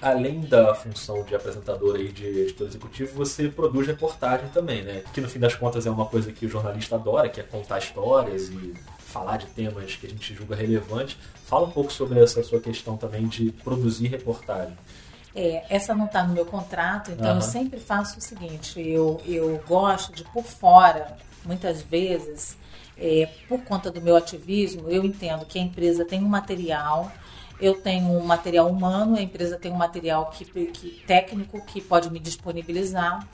[0.00, 5.02] além da função de apresentador e de editor executivo, você produz reportagem também, né?
[5.12, 7.78] Que no fim das contas é uma coisa que o jornalista adora, que é contar
[7.78, 8.74] histórias e
[9.08, 11.16] falar de temas que a gente julga relevantes.
[11.44, 14.76] Fala um pouco sobre essa sua questão também de produzir reportagem.
[15.34, 17.36] É, essa não está no meu contrato, então uhum.
[17.36, 22.56] eu sempre faço o seguinte: eu, eu gosto de por fora, muitas vezes,
[22.96, 27.10] é, por conta do meu ativismo, eu entendo que a empresa tem um material
[27.60, 32.10] eu tenho um material humano, a empresa tem um material que, que, técnico que pode
[32.10, 33.26] me disponibilizar.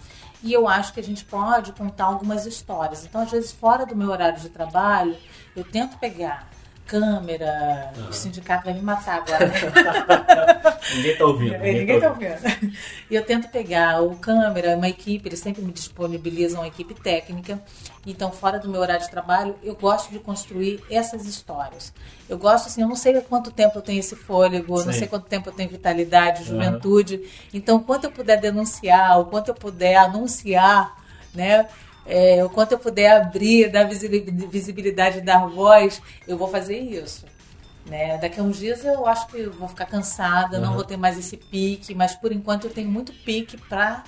[0.45, 3.03] E eu acho que a gente pode contar algumas histórias.
[3.03, 5.17] Então, às vezes, fora do meu horário de trabalho,
[5.57, 6.47] eu tento pegar
[6.87, 8.09] câmera, uhum.
[8.09, 9.47] o sindicato vai me matar agora.
[9.47, 9.55] Né?
[10.97, 11.53] ninguém está ouvindo.
[11.53, 12.77] Ninguém, ninguém tá, tá ouvindo.
[13.11, 17.61] E eu tento pegar o câmera, uma equipe, eles sempre me disponibilizam uma equipe técnica.
[18.07, 21.93] Então, fora do meu horário de trabalho, eu gosto de construir essas histórias.
[22.29, 24.87] Eu gosto, assim, eu não sei quanto tempo eu tenho esse fôlego, Sim.
[24.87, 27.17] não sei quanto tempo eu tenho vitalidade, juventude.
[27.17, 27.25] Uhum.
[27.55, 31.03] Então, quanto eu puder denunciar, o quanto eu puder anunciar,
[31.35, 31.67] né?
[32.07, 37.27] É, o quanto eu puder abrir, dar visibilidade, dar voz, eu vou fazer isso.
[37.87, 38.17] Né?
[38.19, 40.63] Daqui a uns dias eu acho que eu vou ficar cansada, uhum.
[40.63, 44.05] não vou ter mais esse pique, mas por enquanto eu tenho muito pique para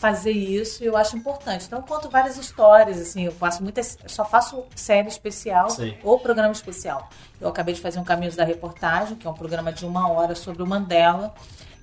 [0.00, 1.66] fazer isso e eu acho importante.
[1.66, 5.94] Então eu conto várias histórias, assim, eu faço muitas, só faço série especial Sim.
[6.02, 7.08] ou programa especial.
[7.40, 10.34] Eu acabei de fazer um Caminhos da Reportagem, que é um programa de uma hora
[10.34, 11.34] sobre o Mandela.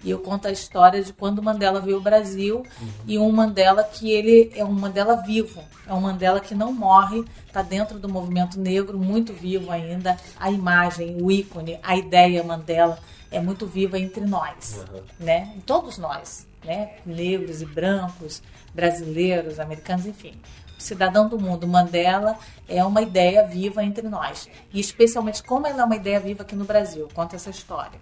[0.04, 2.88] E eu conto a história de quando o Mandela veio ao Brasil uhum.
[3.08, 7.24] e um Mandela que ele é um Mandela vivo, é um Mandela que não morre,
[7.46, 10.18] está dentro do movimento negro, muito vivo ainda.
[10.40, 13.00] A imagem, o ícone, a ideia Mandela
[13.32, 15.02] é muito viva entre nós, uhum.
[15.20, 15.52] né?
[15.56, 16.92] Em todos nós, né?
[17.06, 18.42] Negros e brancos,
[18.74, 20.34] brasileiros, americanos, enfim
[20.78, 24.48] cidadão do mundo, Mandela, é uma ideia viva entre nós.
[24.72, 27.08] E especialmente como ela é uma ideia viva aqui no Brasil.
[27.14, 28.00] Conta essa história.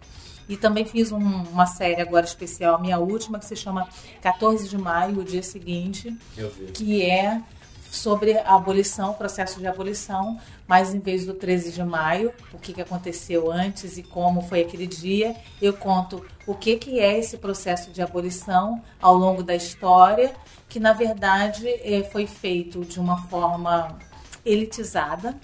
[0.48, 3.88] E também fiz um, uma série agora especial, minha última, que se chama
[4.22, 6.16] 14 de Maio, o dia seguinte,
[6.74, 7.42] que é
[7.96, 12.60] sobre a abolição, o processo de abolição, mas em vez do 13 de maio, o
[12.60, 17.18] que, que aconteceu antes e como foi aquele dia, eu conto o que, que é
[17.18, 20.34] esse processo de abolição ao longo da história,
[20.68, 23.98] que na verdade é, foi feito de uma forma
[24.46, 25.36] elitizada,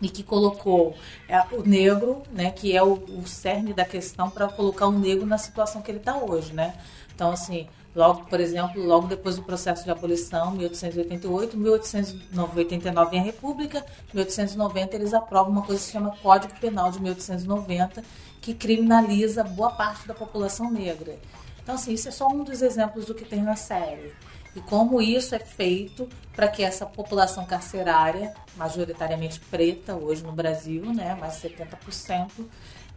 [0.00, 0.94] e que colocou
[1.28, 5.26] é, o negro, né, que é o, o cerne da questão para colocar o negro
[5.26, 6.74] na situação que ele está hoje, né?
[7.14, 13.22] Então, assim, logo, por exemplo, logo depois do processo de abolição, 1888, 1889 em a
[13.22, 13.84] República,
[14.14, 18.04] 1890 eles aprovam uma coisa que se chama Código Penal de 1890,
[18.40, 21.18] que criminaliza boa parte da população negra.
[21.60, 24.14] Então, assim, isso é só um dos exemplos do que tem na série
[24.58, 30.92] e como isso é feito para que essa população carcerária, majoritariamente preta hoje no Brasil,
[30.92, 32.28] né, mais de 70%,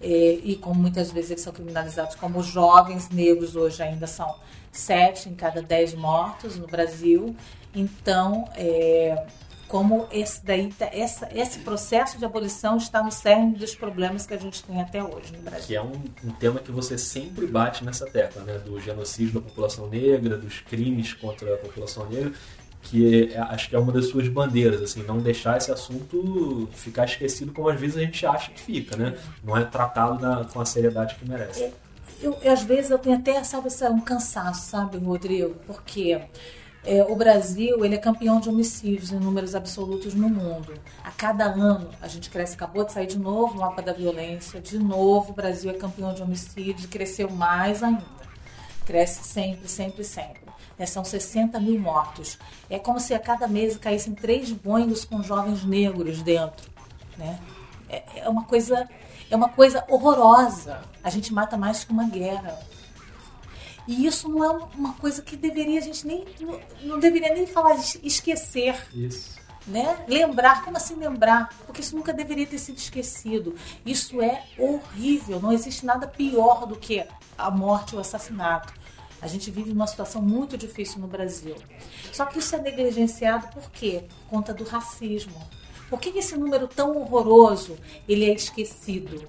[0.02, 4.34] é, e como muitas vezes eles são criminalizados como jovens negros hoje ainda são
[4.72, 7.36] sete em cada dez mortos no Brasil.
[7.76, 9.28] Então, é,
[9.72, 14.34] como esse, daí, tá, essa, esse processo de abolição está no cerne dos problemas que
[14.34, 15.66] a gente tem até hoje no Brasil.
[15.66, 15.94] Que é um,
[16.26, 18.58] um tema que você sempre bate nessa tecla, né?
[18.58, 22.34] do genocídio da população negra, dos crimes contra a população negra,
[22.82, 27.06] que é, acho que é uma das suas bandeiras, assim, não deixar esse assunto ficar
[27.06, 29.18] esquecido como às vezes a gente acha que fica, né?
[29.42, 31.72] Não é tratado na, com a seriedade que merece.
[32.22, 35.56] Eu, eu, às vezes eu tenho até sabe, um cansaço, sabe, Rodrigo?
[35.66, 36.22] Porque
[36.84, 40.74] é, o Brasil ele é campeão de homicídios em números absolutos no mundo.
[41.04, 44.60] A cada ano a gente cresce, acabou de sair de novo o mapa da violência,
[44.60, 48.22] de novo o Brasil é campeão de homicídios e cresceu mais ainda.
[48.86, 50.42] Cresce sempre, sempre, sempre.
[50.78, 52.40] É, são 60 mil mortos.
[52.68, 56.68] É como se a cada mês caíssem três boingos com jovens negros dentro.
[57.16, 57.40] Né?
[57.88, 58.90] É, é uma coisa
[59.30, 60.82] é uma coisa horrorosa.
[61.04, 62.60] A gente mata mais que uma guerra.
[63.88, 67.48] E isso não é uma coisa que deveria a gente nem não, não deveria nem
[67.48, 68.76] falar de esquecer.
[68.94, 69.40] Isso.
[69.68, 70.04] Né?
[70.08, 71.50] Lembrar, como assim lembrar?
[71.66, 73.56] Porque isso nunca deveria ter sido esquecido.
[73.86, 75.40] Isso é horrível.
[75.40, 77.06] Não existe nada pior do que
[77.38, 78.74] a morte ou o assassinato.
[79.22, 81.56] A gente vive uma situação muito difícil no Brasil.
[82.12, 84.06] Só que isso é negligenciado por quê?
[84.10, 85.40] Por conta do racismo.
[85.92, 89.28] Por que esse número tão horroroso ele é esquecido?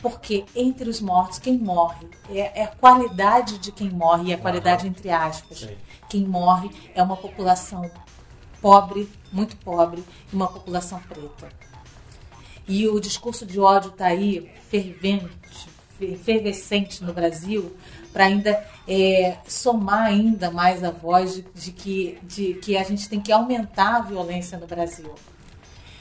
[0.00, 4.38] Porque entre os mortos, quem morre é, é a qualidade de quem morre, e a
[4.38, 5.60] qualidade entre aspas.
[5.60, 5.76] Sim.
[6.08, 7.90] Quem morre é uma população
[8.60, 11.48] pobre, muito pobre, e uma população preta.
[12.68, 15.68] E o discurso de ódio está aí fervente,
[16.00, 17.76] efervescente no Brasil,
[18.12, 23.08] para ainda é, somar ainda mais a voz de, de, que, de que a gente
[23.08, 25.14] tem que aumentar a violência no Brasil.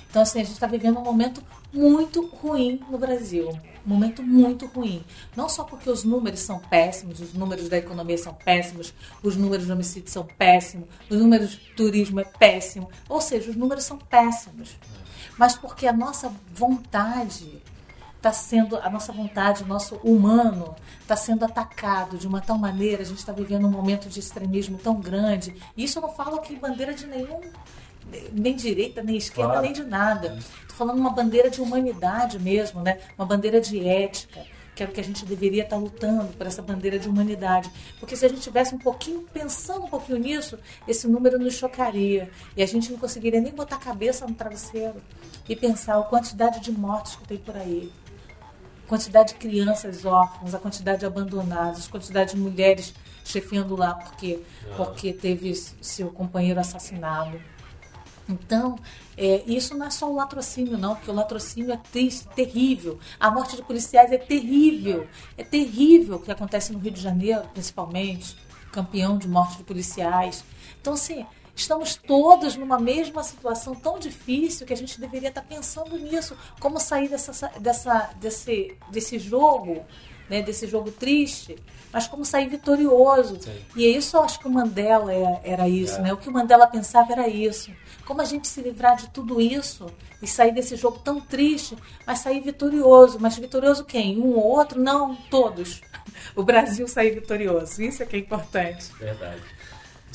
[0.10, 3.49] Então, assim, a gente está vivendo um momento muito ruim no Brasil.
[3.86, 5.04] Momento muito ruim.
[5.36, 9.65] Não só porque os números são péssimos, os números da economia são péssimos, os números
[9.65, 12.89] de homicídio são péssimos, os números de turismo é péssimo.
[13.08, 14.76] Ou seja, os números são péssimos.
[15.38, 17.62] Mas porque a nossa vontade
[18.17, 23.04] está sendo, a nossa vontade, o nosso humano está sendo atacado de uma tal maneira,
[23.04, 25.56] a gente está vivendo um momento de extremismo tão grande.
[25.78, 27.41] E isso eu não falo aqui bandeira de nenhum
[28.31, 29.63] nem direita, nem esquerda, claro.
[29.63, 30.37] nem de nada.
[30.61, 32.99] Estou falando uma bandeira de humanidade mesmo, né?
[33.17, 34.41] Uma bandeira de ética,
[34.75, 37.71] que é o que a gente deveria estar tá lutando por essa bandeira de humanidade.
[37.99, 42.29] Porque se a gente tivesse um pouquinho, pensando um pouquinho nisso, esse número nos chocaria.
[42.55, 45.01] E a gente não conseguiria nem botar a cabeça no travesseiro
[45.47, 47.91] e pensar a quantidade de mortos que tem por aí.
[48.85, 53.95] A quantidade de crianças órfãs, a quantidade de abandonados, a quantidade de mulheres chefiando lá
[53.95, 54.75] porque, ah.
[54.77, 57.39] porque teve seu companheiro assassinado.
[58.27, 58.77] Então,
[59.17, 62.99] é, isso não é só o latrocínio, não, porque o latrocínio é triste, terrível.
[63.19, 65.07] A morte de policiais é terrível.
[65.38, 68.35] É terrível o que acontece no Rio de Janeiro, principalmente,
[68.71, 70.43] campeão de morte de policiais.
[70.81, 75.97] Então, assim, estamos todos numa mesma situação tão difícil que a gente deveria estar pensando
[75.97, 76.35] nisso.
[76.59, 79.85] Como sair dessa, dessa, desse, desse jogo
[80.29, 81.55] né, desse jogo triste,
[81.91, 83.41] mas como sair vitorioso.
[83.41, 83.55] Sim.
[83.75, 86.01] E é isso eu acho que o Mandela era, é, era isso, é.
[86.01, 86.13] né?
[86.13, 87.71] O que o Mandela pensava era isso.
[88.05, 89.87] Como a gente se livrar de tudo isso
[90.21, 93.17] e sair desse jogo tão triste, mas sair vitorioso.
[93.19, 94.19] Mas vitorioso quem?
[94.19, 94.79] Um ou outro?
[94.79, 95.81] Não, todos.
[96.33, 97.81] O Brasil sair vitorioso.
[97.81, 98.91] Isso é que é importante.
[98.97, 99.41] Verdade.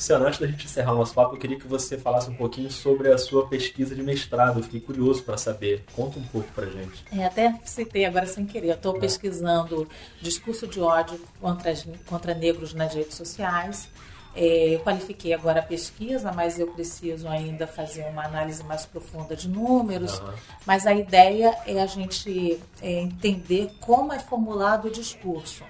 [0.01, 2.71] Luciano, antes da gente encerrar o nosso papo, eu queria que você falasse um pouquinho
[2.71, 4.57] sobre a sua pesquisa de mestrado.
[4.57, 5.85] Eu fiquei curioso para saber.
[5.93, 7.05] Conta um pouco para gente.
[7.11, 8.69] É, até citei agora sem querer.
[8.69, 9.87] Eu estou pesquisando
[10.19, 11.71] discurso de ódio contra,
[12.07, 13.89] contra negros nas redes sociais.
[14.35, 19.35] É, eu qualifiquei agora a pesquisa, mas eu preciso ainda fazer uma análise mais profunda
[19.35, 20.19] de números.
[20.19, 20.33] Uhum.
[20.65, 25.63] Mas a ideia é a gente é, entender como é formulado o discurso.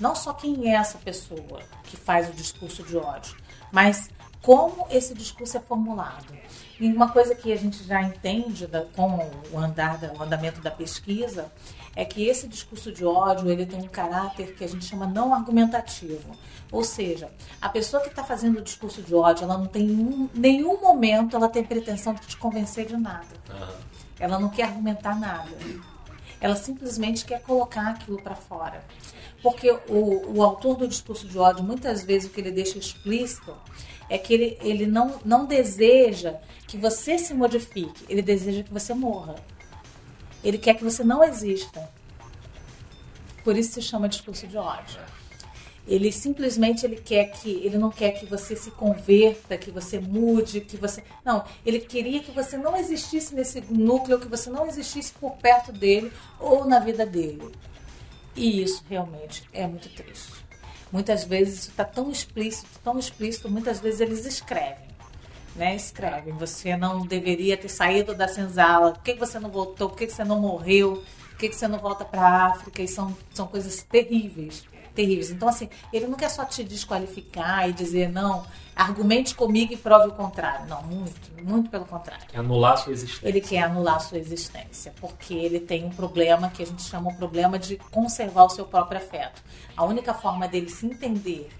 [0.00, 3.36] Não só quem é essa pessoa que faz o discurso de ódio,
[3.70, 4.08] mas
[4.42, 6.34] como esse discurso é formulado.
[6.78, 10.60] E uma coisa que a gente já entende da, com o, andar da, o andamento
[10.60, 11.50] da pesquisa
[11.96, 15.32] é que esse discurso de ódio ele tem um caráter que a gente chama não
[15.32, 16.36] argumentativo.
[16.72, 17.30] Ou seja,
[17.60, 21.36] a pessoa que está fazendo o discurso de ódio, ela não tem um, nenhum momento
[21.36, 23.26] ela tem pretensão de te convencer de nada.
[23.48, 23.74] Uhum.
[24.18, 25.50] Ela não quer argumentar nada.
[26.40, 28.84] Ela simplesmente quer colocar aquilo para fora.
[29.42, 33.54] Porque o, o autor do discurso de ódio, muitas vezes, o que ele deixa explícito
[34.08, 36.34] é que ele, ele não, não deseja
[36.66, 39.36] que você se modifique, ele deseja que você morra.
[40.44, 41.88] Ele quer que você não exista.
[43.42, 45.00] Por isso se chama discurso de ódio.
[45.86, 50.60] Ele simplesmente ele quer que ele não quer que você se converta, que você mude,
[50.60, 51.44] que você não.
[51.64, 56.10] Ele queria que você não existisse nesse núcleo, que você não existisse por perto dele
[56.40, 57.52] ou na vida dele.
[58.34, 60.32] E isso realmente é muito triste.
[60.90, 64.93] Muitas vezes isso está tão explícito, tão explícito, muitas vezes eles escrevem.
[65.54, 69.96] Né, escrevem, você não deveria ter saído da senzala, por que você não voltou, por
[69.96, 73.46] que você não morreu, por que você não volta para a África, e são, são
[73.46, 75.30] coisas terríveis terríveis.
[75.30, 80.08] Então, assim, ele não quer só te desqualificar e dizer, não, argumente comigo e prove
[80.08, 80.66] o contrário.
[80.66, 82.24] Não, muito, muito pelo contrário.
[82.28, 83.28] Quer anular a sua existência.
[83.28, 87.10] Ele quer anular a sua existência, porque ele tem um problema que a gente chama
[87.10, 89.42] o problema de conservar o seu próprio afeto.
[89.76, 91.50] A única forma dele se entender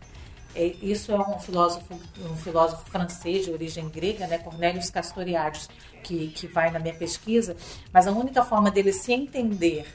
[0.62, 5.68] isso é um filósofo, um filósofo francês de origem grega, né, Cornelius Castoriadis,
[6.02, 7.57] que, que vai na minha pesquisa,
[7.92, 9.86] mas a única forma dele se entender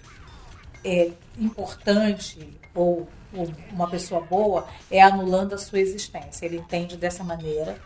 [0.84, 6.46] é importante ou, ou uma pessoa boa é anulando a sua existência.
[6.46, 7.80] Ele entende dessa maneira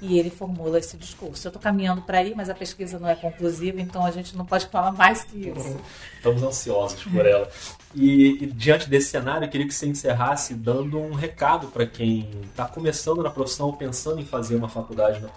[0.00, 1.46] e ele formula esse discurso.
[1.46, 4.44] Eu estou caminhando para aí, mas a pesquisa não é conclusiva, então a gente não
[4.44, 5.76] pode falar mais que isso.
[6.16, 7.48] Estamos ansiosos por ela.
[7.94, 12.30] E, e diante desse cenário, eu queria que você encerrasse dando um recado para quem
[12.50, 15.28] está começando na profissão, pensando em fazer uma faculdade na,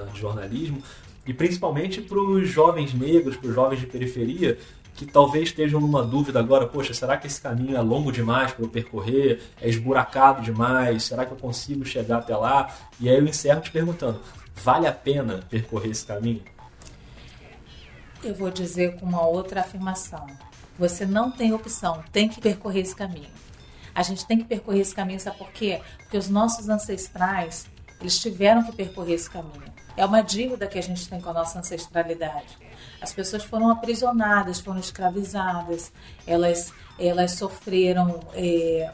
[0.00, 0.82] na de jornalismo,
[1.26, 4.58] e principalmente para os jovens negros, para os jovens de periferia,
[4.94, 8.64] que talvez estejam numa dúvida agora, poxa, será que esse caminho é longo demais para
[8.64, 9.42] eu percorrer?
[9.60, 11.04] É esburacado demais?
[11.04, 12.74] Será que eu consigo chegar até lá?
[13.00, 14.20] E aí eu encerro te perguntando,
[14.54, 16.42] vale a pena percorrer esse caminho?
[18.22, 20.26] Eu vou dizer com uma outra afirmação.
[20.78, 23.30] Você não tem opção, tem que percorrer esse caminho.
[23.94, 25.80] A gente tem que percorrer esse caminho, sabe por quê?
[25.98, 27.66] Porque os nossos ancestrais,
[28.00, 29.72] eles tiveram que percorrer esse caminho.
[29.96, 32.58] É uma dívida que a gente tem com a nossa ancestralidade.
[33.02, 35.92] As pessoas foram aprisionadas, foram escravizadas,
[36.24, 38.92] elas, elas sofreram é,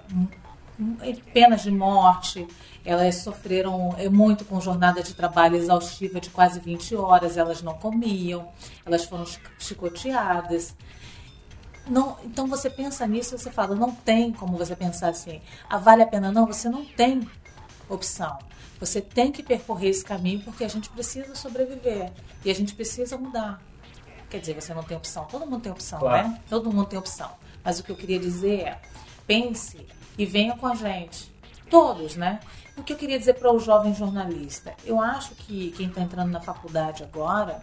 [1.35, 2.47] penas de morte,
[2.85, 7.75] elas sofreram é, muito com jornada de trabalho exaustiva de quase 20 horas, elas não
[7.75, 8.49] comiam,
[8.87, 9.27] elas foram
[9.59, 10.75] chicoteadas.
[11.87, 15.77] Não, então você pensa nisso e você fala, não tem como você pensar assim, ah,
[15.77, 17.29] vale a pena não, você não tem
[17.91, 18.39] opção.
[18.81, 22.11] Você tem que percorrer esse caminho porque a gente precisa sobreviver
[22.43, 23.68] e a gente precisa mudar.
[24.31, 25.24] Quer dizer, você não tem opção.
[25.24, 26.29] Todo mundo tem opção, claro.
[26.29, 26.41] né?
[26.49, 27.31] Todo mundo tem opção.
[27.64, 28.81] Mas o que eu queria dizer é:
[29.26, 31.33] pense e venha com a gente.
[31.70, 32.41] Todos, né?
[32.76, 34.74] O que eu queria dizer para o jovem jornalista?
[34.85, 37.61] Eu acho que quem está entrando na faculdade agora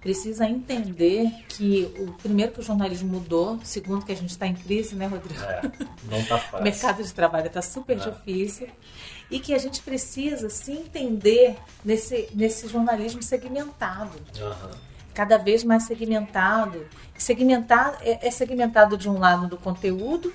[0.00, 4.54] precisa entender que o primeiro que o jornalismo mudou, segundo que a gente está em
[4.54, 5.40] crise, né, Rodrigo?
[5.42, 5.62] É,
[6.04, 6.58] não está fácil.
[6.60, 8.68] o mercado de trabalho está super difícil
[9.30, 14.16] e que a gente precisa se entender nesse, nesse jornalismo segmentado.
[14.40, 14.87] Uhum
[15.18, 16.86] cada vez mais segmentado.
[17.16, 20.32] Segmentado é, é segmentado de um lado do conteúdo,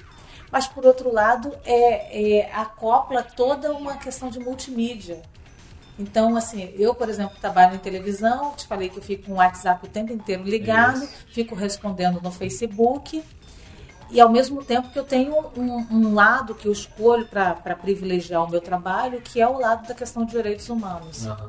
[0.51, 5.21] mas por outro lado é, é, acopla toda uma questão de multimídia.
[5.97, 9.35] Então, assim, eu, por exemplo, trabalho em televisão, te falei que eu fico com o
[9.35, 11.27] WhatsApp o tempo inteiro ligado, Isso.
[11.31, 13.23] fico respondendo no Facebook,
[14.11, 18.43] e ao mesmo tempo que eu tenho um, um lado que eu escolho para privilegiar
[18.43, 21.25] o meu trabalho, que é o lado da questão de direitos humanos.
[21.25, 21.47] Uhum.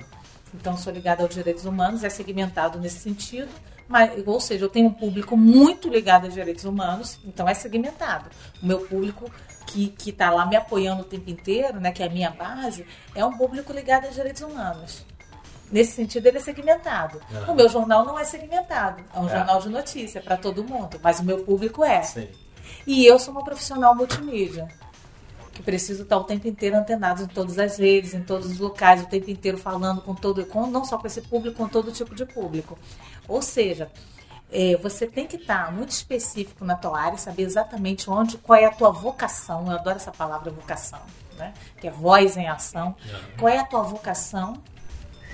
[0.54, 3.50] Então, sou ligada aos direitos humanos, é segmentado nesse sentido,
[3.88, 8.30] mas, ou seja, eu tenho um público muito ligado aos direitos humanos, então é segmentado.
[8.62, 9.30] O meu público
[9.66, 13.24] que está lá me apoiando o tempo inteiro, né, que é a minha base, é
[13.24, 15.04] um público ligado aos direitos humanos.
[15.72, 17.20] Nesse sentido, ele é segmentado.
[17.30, 17.52] Uhum.
[17.52, 19.30] O meu jornal não é segmentado, é um é.
[19.30, 22.02] jornal de notícia para todo mundo, mas o meu público é.
[22.02, 22.28] Sim.
[22.86, 24.68] E eu sou uma profissional multimídia
[25.54, 29.02] que preciso estar o tempo inteiro antenado em todas as redes, em todos os locais,
[29.02, 32.14] o tempo inteiro falando com todo, com, não só com esse público, com todo tipo
[32.14, 32.76] de público.
[33.28, 33.90] Ou seja,
[34.50, 38.64] é, você tem que estar muito específico na tua área, saber exatamente onde, qual é
[38.64, 39.66] a tua vocação.
[39.66, 41.00] Eu adoro essa palavra vocação,
[41.38, 41.54] né?
[41.80, 42.96] Que é voz em ação.
[43.38, 44.60] Qual é a tua vocação?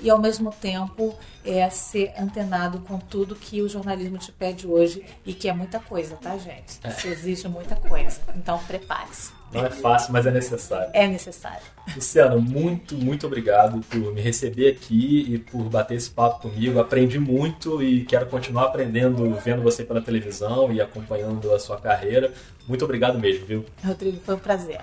[0.01, 1.15] E ao mesmo tempo
[1.45, 5.79] é ser antenado com tudo que o jornalismo te pede hoje e que é muita
[5.79, 6.79] coisa, tá, gente?
[6.87, 8.19] Isso exige muita coisa.
[8.35, 9.40] Então prepare-se.
[9.53, 10.89] Não é fácil, mas é necessário.
[10.93, 11.61] É necessário.
[11.95, 16.79] Luciano, muito, muito obrigado por me receber aqui e por bater esse papo comigo.
[16.79, 22.31] Aprendi muito e quero continuar aprendendo, vendo você pela televisão e acompanhando a sua carreira.
[22.67, 23.65] Muito obrigado mesmo, viu?
[23.83, 24.79] Rodrigo, foi um prazer.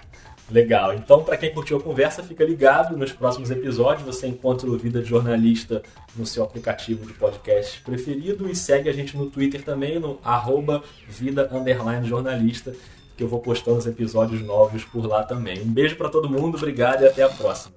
[0.51, 0.95] Legal.
[0.95, 2.97] Então, para quem curtiu a conversa, fica ligado.
[2.97, 5.83] Nos próximos episódios você encontra o Vida de Jornalista
[6.17, 10.83] no seu aplicativo de podcast preferido e segue a gente no Twitter também, no arroba
[11.07, 11.49] vida
[12.03, 12.75] jornalista
[13.19, 15.61] que eu vou postando os episódios novos por lá também.
[15.61, 17.75] Um beijo para todo mundo, obrigado e até a próxima.